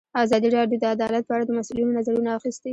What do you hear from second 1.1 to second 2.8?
په اړه د مسؤلینو نظرونه اخیستي.